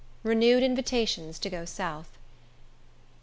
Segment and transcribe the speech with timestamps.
[0.23, 2.09] Renewed Invitations To Go South.